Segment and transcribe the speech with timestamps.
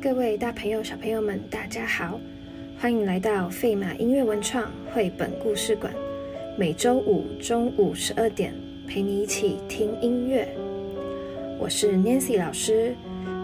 [0.00, 2.20] 各位大朋友、小朋友们，大家好，
[2.78, 5.92] 欢迎来到费马音乐文创绘本故事馆。
[6.56, 8.54] 每周五中午十二点，
[8.86, 10.48] 陪你一起听音乐。
[11.58, 12.94] 我是 Nancy 老师。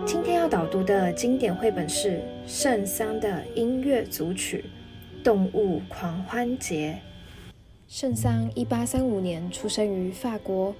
[0.06, 4.64] 今天要导读的经典绘本是圣桑的音乐组曲
[5.24, 6.96] 《动物狂欢节》。
[7.88, 10.72] 圣桑一八三五年出生于法国，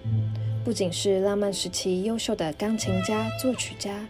[0.65, 4.07] 不仅是浪漫时期优秀的钢琴家、作曲家，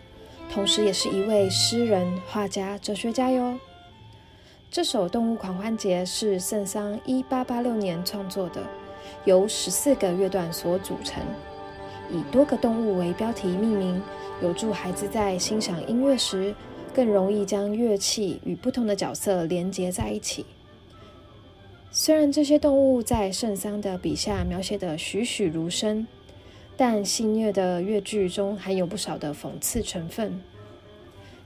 [0.54, 3.58] 同时也是一位诗人、画家、哲学家哟。
[4.70, 8.62] 这首《动物狂欢节》是圣桑一八八六年创作的，
[9.24, 11.20] 由十四个乐段所组成，
[12.08, 14.00] 以多个动物为标题命名。
[14.40, 16.54] 有助孩子在欣赏音乐时，
[16.94, 20.46] 更容易将乐器与不同的角色连接在一起。
[21.90, 26.06] 虽然这些动物在圣桑的笔下描写的栩栩如生，
[26.76, 30.40] 但戏谑的乐句中含有不少的讽刺成分。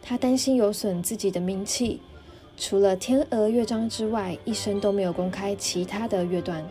[0.02, 2.00] 他担心有损自己的名气，
[2.56, 6.66] 除了天鹅乐章之外，一生都没有公开其他的乐段，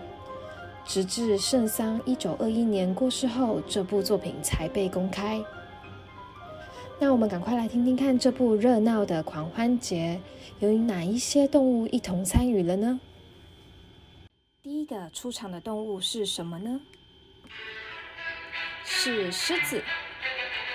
[0.86, 5.44] 直至圣桑一九二一年过世后，这部作品才被公开。
[7.00, 10.20] 那我们赶快来听听看这部热闹的狂欢节，
[10.59, 13.00] 有哪一些动物一同参与了呢？
[14.64, 16.81] 第一个出场的动物是什么呢？
[18.83, 19.83] 是狮子，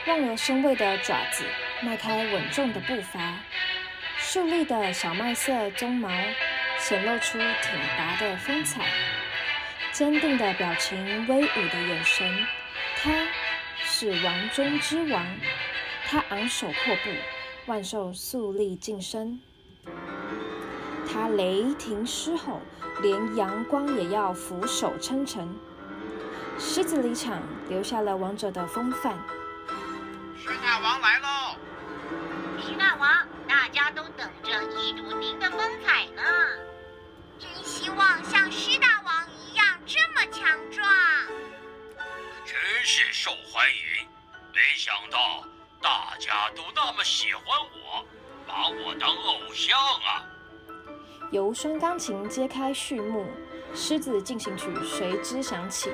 [0.07, 1.45] 望而生畏的爪子，
[1.85, 3.41] 迈开稳重的步伐，
[4.17, 6.09] 竖立的小麦色鬃毛
[6.79, 8.87] 显露出挺拔的风采，
[9.91, 12.47] 坚定的表情，威武的眼神，
[12.97, 13.11] 它
[13.85, 15.27] 是王中之王。
[16.07, 17.11] 他昂首阔步，
[17.67, 19.41] 万兽肃立静身。
[21.13, 22.61] 他雷霆狮吼，
[23.01, 25.53] 连阳光也要俯首称臣。
[26.61, 29.19] 狮子离场，留下了王者的风范。
[30.39, 31.42] 狮大王来喽！
[32.73, 36.23] 狮大王，大家都等着一睹您的风采呢。
[37.39, 40.89] 真希望像狮大王一样这么强壮。
[42.47, 44.09] 真是受欢迎，
[44.55, 45.45] 没想到。
[45.83, 48.07] 大家都那么喜欢我，
[48.47, 50.25] 把我当偶像啊！
[51.31, 53.27] 由双钢琴揭开序幕，
[53.75, 55.93] 狮子进行曲随之响起，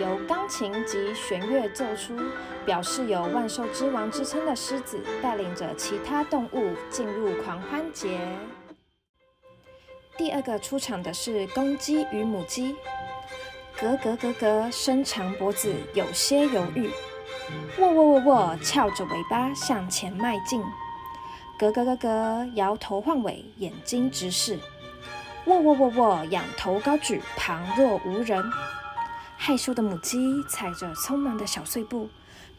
[0.00, 2.18] 由钢琴及弦乐奏出，
[2.64, 8.18] 表示有万兽之王之称的狮子带领着其他动物进入狂欢节。
[10.16, 12.74] 第二个出场的是公鸡与母鸡，
[13.78, 16.88] 咯咯咯咯，伸长脖子，有些犹豫。
[17.78, 20.62] 喔喔喔喔，翘着尾巴向前迈进，
[21.58, 24.58] 咯咯咯咯，摇头晃尾，眼睛直视。
[25.44, 28.42] 喔喔喔喔，仰头高举，旁若无人。
[29.42, 32.10] 害羞的母鸡踩着匆忙的小碎步，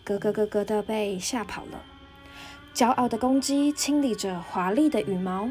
[0.03, 1.79] 咯咯咯咯的被吓跑了。
[2.73, 5.43] 骄傲的公鸡清理着华丽的羽毛，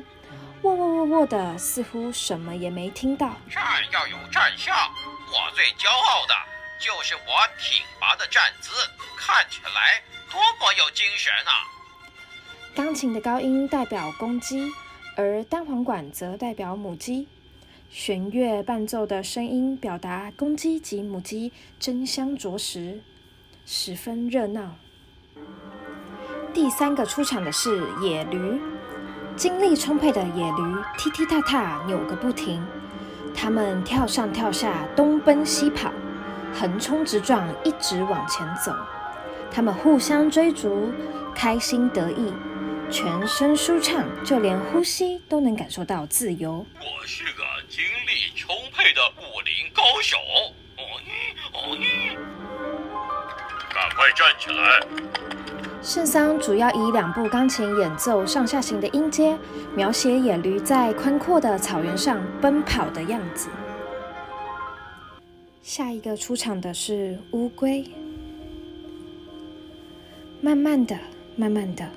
[0.63, 3.37] 喔喔喔喔的，似乎什么也没听到。
[3.49, 6.35] 站要有站相，我最骄傲的。
[6.81, 7.21] 就是我
[7.61, 8.73] 挺拔的站姿，
[9.17, 10.03] 看起来
[10.33, 11.53] 多么有精神啊！
[12.75, 14.69] 钢琴的高音代表公鸡，
[15.17, 17.29] 而单簧管则代表母鸡。
[17.91, 23.01] 弦乐伴奏的声音表达公鸡及母鸡争相啄食，
[23.67, 24.77] 十分热闹。
[26.55, 28.61] 第三个出场的是野驴，
[29.34, 30.62] 精力充沛的野驴
[30.97, 32.65] 踢踢踏踏扭个不停，
[33.34, 35.93] 它们跳上跳下，东奔西跑。
[36.55, 38.72] 横冲直撞，一直往前走。
[39.51, 40.93] 它们互相追逐，
[41.34, 42.33] 开心得意，
[42.89, 46.65] 全身舒畅，就连呼吸都能感受到自由。
[46.77, 50.17] 我是个精力充沛的武林高手。
[50.77, 51.11] 哦咦
[51.55, 52.17] 哦咦，
[53.73, 55.81] 赶快站起来！
[55.81, 59.39] 圣桑主要以两部钢琴演奏上下行的音阶，
[59.77, 63.49] 描写野驴在宽阔的草原上奔跑的样子。
[65.63, 67.89] 下一个出场的是乌龟。
[70.41, 70.99] 慢慢的，
[71.37, 71.89] 慢慢的，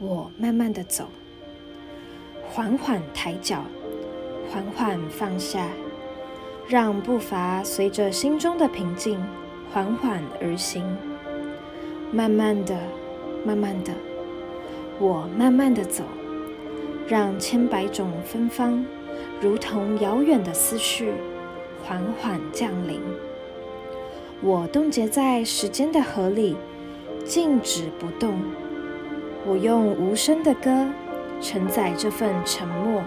[0.00, 1.06] 我慢慢的走，
[2.48, 3.62] 缓缓抬脚，
[4.52, 5.66] 缓缓放下，
[6.68, 9.18] 让步伐随着心中的平静
[9.72, 10.84] 缓缓而行。
[12.10, 12.76] 慢慢的，
[13.46, 13.94] 慢慢的，
[14.98, 16.04] 我慢慢的走，
[17.08, 18.84] 让千百种芬芳，
[19.40, 21.14] 如同遥远的思绪。
[21.82, 23.00] 缓缓降临，
[24.42, 26.54] 我冻结在时间的河里，
[27.24, 28.38] 静止不动。
[29.46, 30.86] 我用无声的歌
[31.40, 33.02] 承载这份沉默。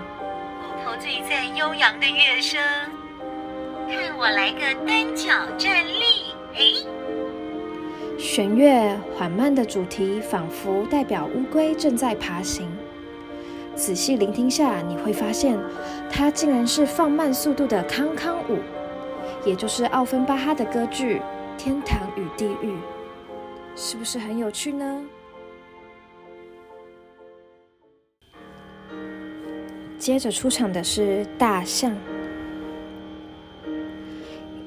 [0.86, 2.62] 陶醉在悠扬的乐声，
[3.90, 8.20] 看我来个单脚站立，哎！
[8.20, 12.72] 弦乐缓慢的主题，仿佛代表乌龟正在爬行。
[13.74, 15.58] 仔细聆听下，你会发现，
[16.12, 18.60] 它竟然是放慢速度的康康舞，
[19.44, 21.18] 也就是奥芬巴哈的歌剧
[21.58, 22.74] 《天堂与地狱》，
[23.76, 25.04] 是不是很有趣呢？
[30.06, 31.92] 接着出场的是大象，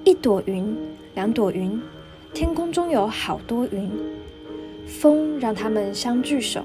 [0.02, 0.76] 一朵云，
[1.14, 1.80] 两朵云。
[2.34, 3.88] 天空中有好多云，
[4.84, 6.64] 风让它们相聚首，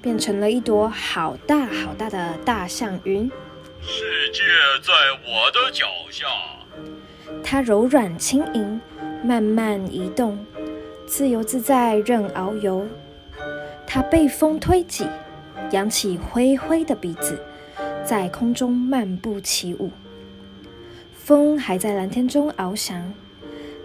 [0.00, 3.28] 变成了一朵好大好大的大象云。
[3.80, 4.42] 世界
[4.84, 4.92] 在
[5.26, 6.28] 我的脚下，
[7.42, 8.80] 它柔软轻盈，
[9.24, 10.38] 慢慢移动，
[11.06, 12.86] 自由自在任遨游。
[13.84, 15.08] 它被风推挤，
[15.72, 17.36] 扬起灰灰的鼻子，
[18.04, 19.90] 在空中漫步起舞。
[21.14, 23.14] 风还在蓝天中翱翔。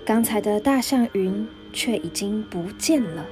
[0.05, 3.25] 刚才的大象云却已经不见了。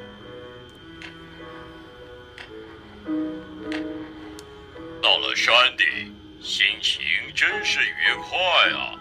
[5.02, 7.02] 到了山顶，心情
[7.34, 8.38] 真是愉快
[8.78, 9.00] 啊！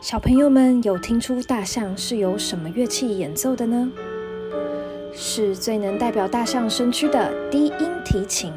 [0.00, 3.92] 小朋友们有听出大象是由什么乐器演奏的呢？
[5.14, 8.52] 是最能代表大象身躯的低音提琴。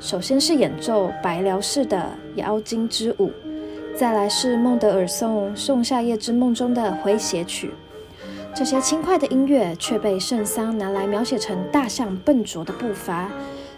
[0.00, 3.32] 首先是演奏白辽士的妖精之舞。
[3.96, 7.72] 再来是孟德尔颂《仲夏夜之梦》中的诙谐曲，
[8.52, 13.30] 这些轻快的音乐却被圣桑拿来描写成大象笨拙的步伐，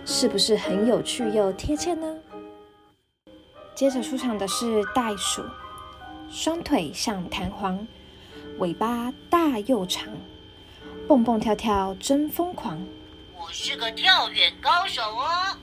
[0.07, 2.17] 是不是很有趣又贴切呢？
[3.75, 5.43] 接着出场的是袋鼠，
[6.31, 7.87] 双腿像弹簧，
[8.59, 10.09] 尾巴大又长，
[11.07, 12.81] 蹦蹦跳跳真疯狂。
[13.39, 15.59] 我是个跳远高手哦。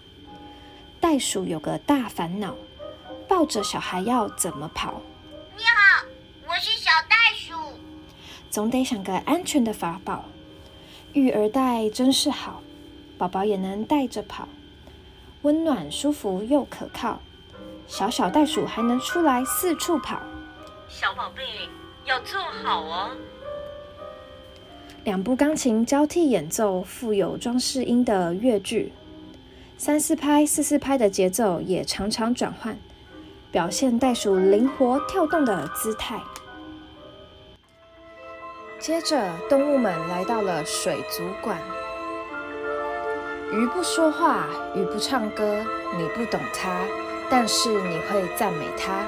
[1.03, 2.55] 袋鼠有个大烦恼。
[3.27, 5.01] 抱着小孩要怎么跑？
[5.57, 6.05] 你好，
[6.47, 7.53] 我是小袋鼠。
[8.49, 10.23] 总得想个安全的法宝。
[11.11, 12.63] 育儿袋真是好，
[13.17, 14.47] 宝宝也能带着跑，
[15.41, 17.19] 温暖舒服又可靠。
[17.85, 20.21] 小小袋鼠还能出来四处跑。
[20.87, 21.43] 小宝贝
[22.05, 23.11] 要坐好哦。
[25.03, 28.93] 两部钢琴交替演奏富有装饰音的乐句，
[29.77, 32.77] 三四拍、四四拍的节奏也常常转换。
[33.51, 36.19] 表现袋鼠灵活跳动的姿态。
[38.79, 41.59] 接着，动物们来到了水族馆。
[43.51, 45.63] 鱼不说话，鱼不唱歌，
[45.95, 46.75] 你不懂它，
[47.29, 49.05] 但是你会赞美它。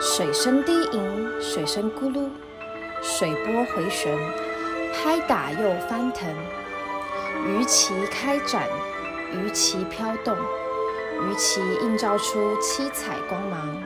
[0.00, 2.28] 水声低吟，水声咕噜，
[3.02, 4.16] 水波回旋，
[4.94, 6.32] 拍打又翻腾。
[7.44, 8.68] 鱼鳍开展，
[9.32, 10.36] 鱼鳍飘动。
[11.24, 13.82] 鱼鳍映照出七彩光芒，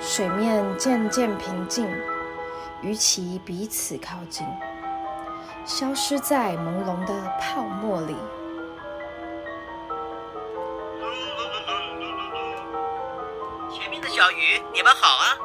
[0.00, 1.86] 水面渐渐平静，
[2.80, 4.46] 鱼鳍彼此靠近，
[5.66, 8.16] 消失在朦胧的泡沫里。
[13.70, 15.36] 前面的小鱼，你们好啊！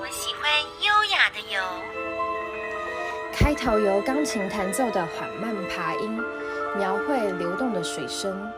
[0.00, 0.50] 我喜欢
[0.80, 1.60] 优雅的游。
[3.34, 6.18] 开头由钢琴弹奏的缓慢爬音，
[6.76, 8.50] 描绘流动的水声。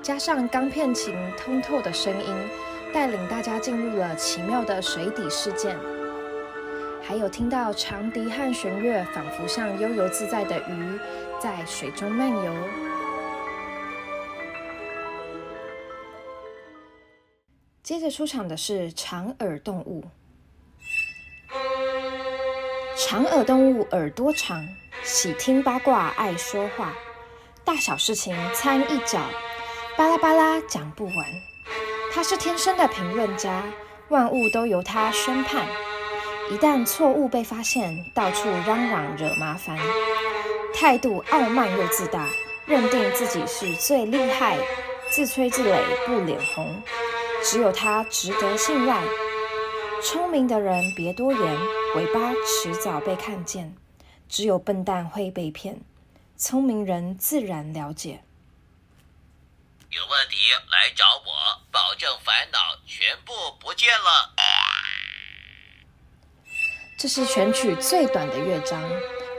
[0.00, 2.34] 加上钢片琴通透的声音，
[2.92, 5.76] 带领大家进入了奇妙的水底世界。
[7.02, 10.98] 还有听到长笛和弦乐，仿佛像悠游自在的鱼
[11.40, 12.54] 在水中漫游。
[17.82, 20.04] 接着出场的是长耳动物。
[22.96, 24.62] 长耳动物耳朵长，
[25.02, 26.92] 喜听八卦，爱说话，
[27.68, 29.20] 大小事情掺一脚。
[29.94, 31.26] 巴拉巴拉讲不完，
[32.10, 33.62] 他是天生的评论家，
[34.08, 35.66] 万物都由他宣判。
[36.50, 39.78] 一旦错误被发现，到处嚷嚷惹麻烦，
[40.74, 42.26] 态度傲慢又自大，
[42.64, 44.56] 认定自己是最厉害，
[45.10, 46.74] 自吹自擂不脸红，
[47.44, 49.02] 只有他值得信赖。
[50.02, 51.58] 聪明的人别多言，
[51.96, 53.74] 尾巴迟早被看见；
[54.26, 55.78] 只有笨蛋会被骗，
[56.38, 58.22] 聪明人自然了解。
[59.90, 60.36] 有问题
[60.70, 64.36] 来找我，保证烦恼全部不见了。
[66.96, 68.88] 这是全曲最短的乐章，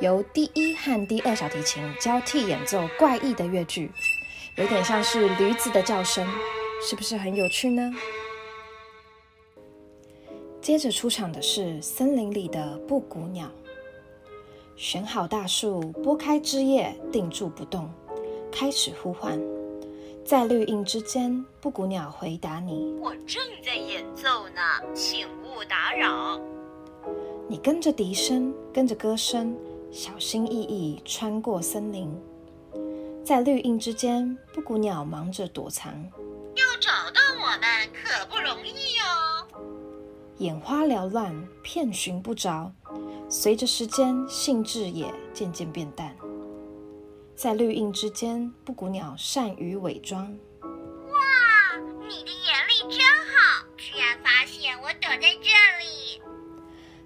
[0.01, 3.89] 由第一和第二小提琴交替演奏怪异的乐句，
[4.57, 6.27] 有点像是驴子的叫声，
[6.81, 7.93] 是不是很有趣呢？
[10.61, 13.49] 接着出场的是森林里的布谷鸟，
[14.79, 17.91] 选好大树，拨开枝叶，定住不动，
[18.49, 19.37] 开始呼唤。
[20.23, 24.61] 在绿荫之间，布谷鸟回答你：“我正在演奏呢，
[24.95, 26.39] 请勿打扰。”
[27.49, 29.53] 你跟着笛声，跟着歌声，
[29.91, 32.09] 小心翼翼穿过森林，
[33.21, 35.93] 在绿荫之间，布谷鸟忙着躲藏。
[36.55, 39.45] 要找到我们可不容易哦。
[40.37, 42.71] 眼花缭乱，遍寻不着。
[43.31, 46.15] 随着时间，兴致也渐渐变淡。
[47.35, 50.23] 在绿荫之间，布谷鸟善于伪装。
[50.63, 56.19] 哇，你的眼力真好，居然发现我躲在这里。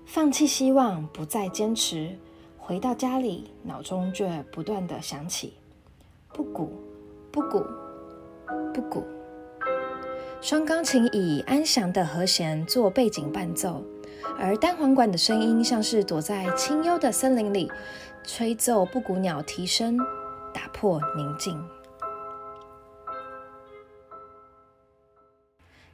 [0.05, 2.17] 放弃希望，不再坚持，
[2.57, 5.55] 回到家里，脑中却不断的响起
[6.29, 6.71] 布谷，
[7.33, 7.65] 布谷，
[8.73, 9.03] 布谷。
[10.39, 13.83] 双钢琴以安详的和弦做背景伴奏。
[14.37, 17.71] 而单簧管的声音像是躲在清幽的森林里，
[18.23, 19.97] 吹奏布谷鸟啼声，
[20.53, 21.63] 打破宁静。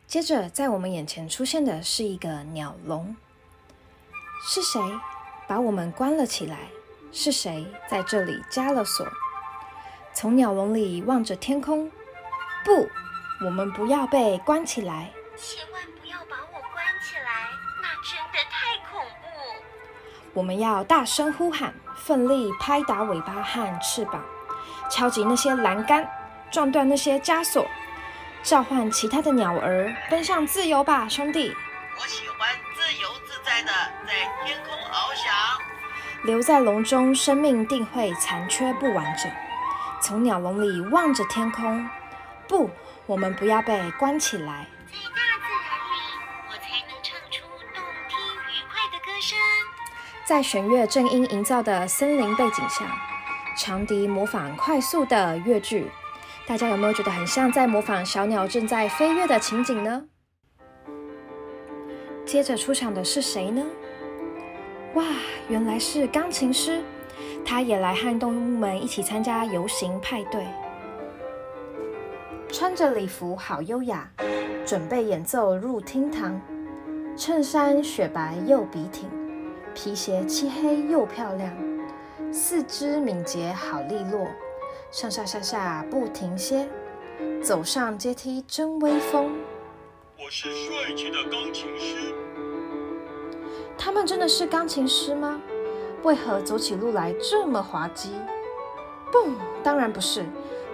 [0.07, 3.15] 接着，在我们眼前出现的是一个鸟笼。
[4.41, 4.81] 是谁
[5.47, 6.69] 把我们关了起来？
[7.11, 9.07] 是谁在这里加了锁？
[10.13, 11.91] 从鸟笼里望着天空，
[12.65, 12.87] 不，
[13.45, 15.11] 我们不要被关起来。
[15.35, 15.81] 千万，
[18.49, 19.27] 太恐怖。
[20.33, 24.23] 我们要大声呼喊，奋力拍打尾巴和翅膀，
[24.89, 26.09] 敲击那些栏杆，
[26.51, 27.65] 撞断那些枷锁，
[28.43, 31.55] 召唤其他的鸟儿，奔向自由吧，兄弟！
[31.99, 33.71] 我喜欢自由自在的
[34.07, 34.13] 在
[34.45, 35.33] 天空翱翔。
[36.23, 39.31] 留在笼中，生命定会残缺不完整。
[40.01, 41.89] 从鸟笼里望着天空，
[42.47, 42.69] 不，
[43.05, 44.67] 我们不要被关起来。
[50.29, 52.85] 在弦乐正音营造的森林背景下，
[53.57, 55.87] 长笛模仿快速的乐句，
[56.45, 60.05] 大家有没有觉得很像在模仿小鸟正在飞跃的情景呢？
[62.27, 63.65] 接着出场的是谁呢？
[64.93, 65.03] 哇，
[65.47, 66.83] 原来是钢琴师，
[67.43, 70.45] 他也来和动物们一起参加游行派对，
[72.51, 74.07] 穿着礼服好优雅，
[74.63, 76.39] 准备演奏入厅堂，
[77.17, 79.09] 衬衫雪白又笔挺。
[79.81, 81.49] 皮鞋漆黑又漂亮，
[82.33, 84.27] 四肢敏捷好利落，
[84.91, 86.67] 上上下下不停歇，
[87.41, 89.31] 走上阶梯真威风。
[90.17, 92.13] 我是帅气的钢琴师。
[93.77, 95.41] 他们真的是钢琴师吗？
[96.03, 98.09] 为何走起路来这么滑稽？
[99.13, 99.31] 不，
[99.63, 100.25] 当然不是，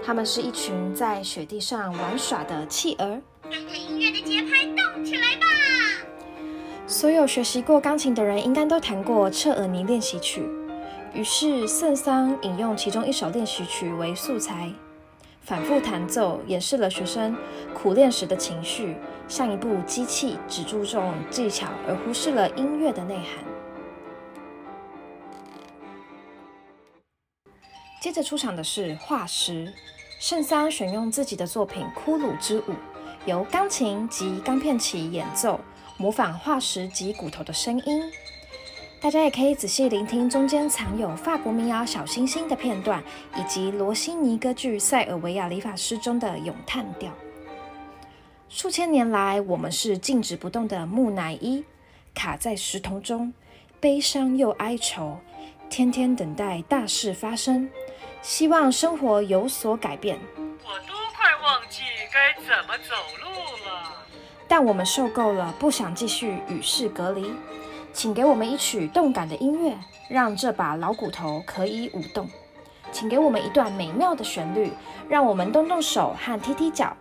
[0.04, 3.22] 他们是一群在雪地上玩耍的企鹅。
[3.44, 5.46] 跟着音乐的节拍动起来吧！
[6.88, 10.42] 所有学习过钢琴的人应该都弹过《彻尔尼练习曲》。
[11.15, 14.72] 于是圣桑引用其中一首练习曲为素材，
[15.42, 17.36] 反复弹奏，演示了学生
[17.74, 18.96] 苦练时的情绪，
[19.27, 23.44] 像一部机器，只注重技巧而忽视了音乐的内涵。
[28.00, 29.74] 接着出场的是化石，
[30.20, 32.62] 圣桑选用自己的作品《骷髅之舞》，
[33.25, 35.60] 由钢琴及钢片旗演奏。
[35.98, 38.12] 模仿化石及骨头的声音，
[39.00, 43.02] 大家也可以仔细聆听中间藏有法国民谣《小星星》的片段，
[43.38, 47.14] 以及罗西尼歌剧《塞尔维亚理发师》中的咏叹调。
[48.50, 51.64] 数千年来，我们是静止不动的木乃伊，
[52.14, 53.34] 卡在石头中，
[53.80, 55.20] 悲伤又哀愁，
[55.70, 57.70] 天天等待大事发生，
[58.22, 60.20] 希望生活有所改变。
[60.38, 63.30] 我都快忘记该怎么走路
[63.64, 63.64] 了。
[64.48, 67.34] 但我们受够了，不想继续与世隔离，
[67.92, 69.75] 请给我们一曲动感的音乐，
[70.08, 72.28] 让这把老骨头可以舞动；
[72.92, 74.72] 请给我们一段美妙的旋律，
[75.10, 76.96] 让我们动动手和踢踢脚；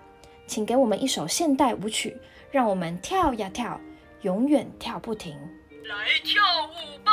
[0.47, 2.17] 请给我们一首现代舞曲，
[2.51, 3.79] 让我们跳呀跳，
[4.23, 5.37] 永远跳不停。
[5.85, 7.13] 来跳舞吧！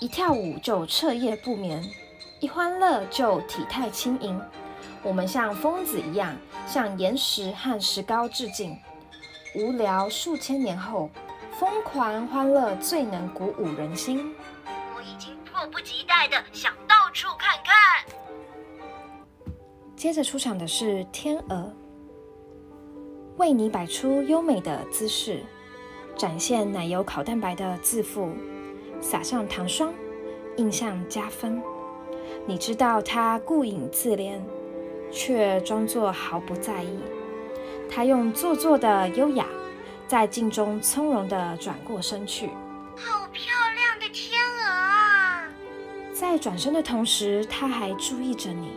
[0.00, 1.82] 一跳舞就彻夜不眠，
[2.40, 4.40] 一欢乐就体态轻盈。
[5.04, 6.34] 我们像疯子一样，
[6.66, 8.74] 向岩石和石膏致敬。
[9.54, 11.10] 无聊数千年后，
[11.60, 14.34] 疯狂欢乐最能鼓舞人心。
[14.96, 17.74] 我已经迫不及待的想到处看看。
[19.94, 21.70] 接着出场的是天鹅，
[23.36, 25.44] 为你摆出优美的姿势，
[26.16, 28.32] 展现奶油烤蛋白的自负，
[29.02, 29.92] 撒上糖霜，
[30.56, 31.62] 印象加分。
[32.46, 34.40] 你知道它顾影自怜。
[35.10, 36.98] 却装作毫不在意。
[37.90, 39.46] 他用做作的优雅，
[40.06, 42.48] 在镜中从容地转过身去。
[42.96, 43.44] 好漂
[43.74, 45.48] 亮的天鹅啊！
[46.12, 48.72] 在转身的同时，他还注意着你，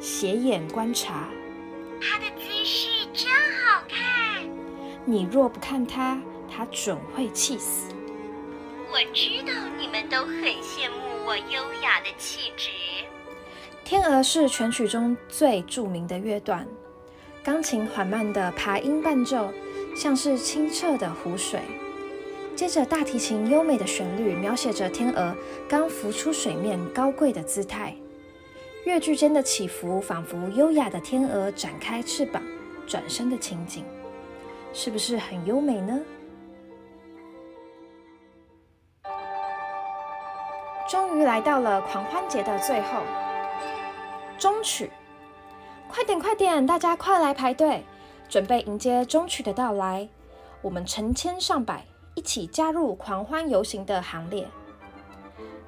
[0.00, 1.28] 斜眼观察。
[2.00, 3.30] 它的姿势真
[3.64, 4.42] 好看。
[5.04, 6.20] 你若不看它，
[6.50, 7.92] 他准会气死。
[8.90, 12.70] 我知道你们都很羡慕我优雅的气质。
[13.86, 16.66] 天鹅是全曲中最著名的乐段，
[17.44, 19.48] 钢琴缓慢的爬音伴奏，
[19.94, 21.60] 像是清澈的湖水。
[22.56, 25.32] 接着，大提琴优美的旋律描写着天鹅
[25.68, 27.94] 刚浮出水面高贵的姿态。
[28.86, 32.42] 乐句间的起伏，仿佛优雅的天鹅展开翅膀
[32.88, 33.84] 转身的情景，
[34.72, 36.00] 是不是很优美呢？
[40.90, 43.02] 终于来到了狂欢节的最后，
[44.38, 44.90] 终曲，
[45.88, 47.84] 快点快点，大家快来排队，
[48.28, 50.08] 准备迎接中曲的到来。
[50.62, 54.48] 我们成千上百一起加入狂欢游行的行列，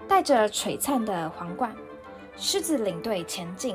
[0.09, 1.75] 带着璀璨的皇冠。
[2.37, 3.75] 狮子领队前进，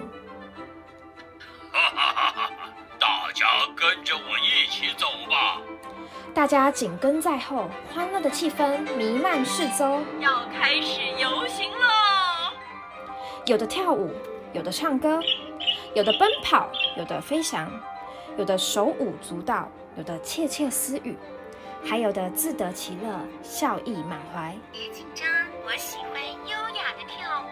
[1.72, 2.50] 哈哈哈哈！
[2.98, 3.46] 大家
[3.76, 5.62] 跟着我一起走吧。
[6.34, 10.00] 大家紧跟在后，欢乐的气氛弥漫四周。
[10.22, 12.54] 要开始游行喽！
[13.46, 14.12] 有的跳舞，
[14.54, 15.20] 有的唱歌，
[15.96, 17.72] 有的奔跑，有的飞翔，
[18.38, 19.68] 有的手舞足蹈，
[19.98, 21.18] 有的窃窃私语，
[21.84, 24.56] 还有的自得其乐，笑意满怀。
[24.72, 25.28] 别紧张，
[25.66, 27.46] 我喜欢优雅的跳舞。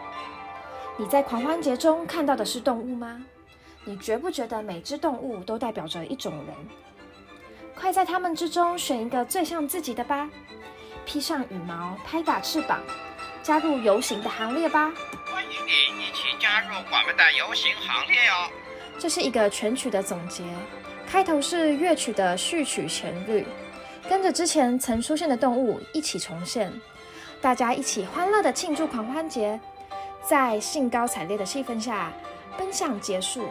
[0.95, 3.25] 你在狂欢节中看到的是动物吗？
[3.83, 6.55] 你觉不觉得每只动物都代表着一种人？
[7.75, 10.29] 快在它们之中选一个最像自己的吧！
[11.03, 12.79] 披上羽毛，拍打翅膀，
[13.41, 14.93] 加入游行的行列吧！
[15.31, 18.51] 欢迎你一起加入我们的游行行列哦！
[18.99, 20.43] 这是一个全曲的总结，
[21.07, 23.45] 开头是乐曲的序曲旋律，
[24.09, 26.69] 跟着之前曾出现的动物一起重现，
[27.41, 29.57] 大家一起欢乐的庆祝狂欢节。
[30.23, 32.11] 在兴高采烈的气氛下，
[32.57, 33.47] 奔向结束。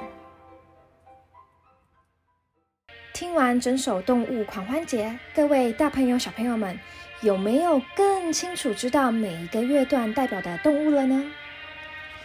[3.14, 6.78] 听完整首《动物狂欢节》，各位大朋友、小朋友们，
[7.22, 11.24] 有没有更清楚知道每一个乐段代表的动物了呢？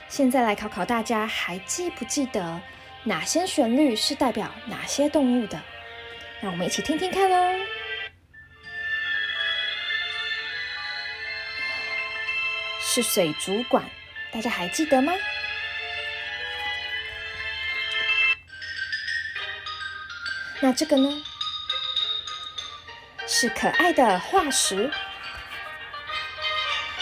[0.07, 2.61] 现在来考考大家，还记不记得
[3.03, 5.61] 哪些旋律是代表哪些动物的？
[6.41, 7.59] 让我们一起听听看哦。
[12.81, 13.83] 是水族馆。
[14.31, 15.13] 大家还记得吗？
[20.61, 21.09] 那这个呢？
[23.27, 24.89] 是可爱的化石。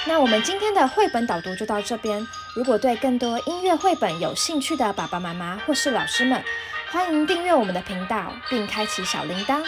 [0.06, 2.26] 那我们今天的绘本导读就到这边。
[2.56, 6.44] 如果对更多音乐绘本有兴趣的爸爸妈妈或是老师们，
[6.92, 9.64] 欢迎订阅我们的频道并开启小铃铛。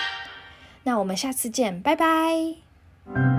[0.84, 3.35] 那我们下次见，拜拜。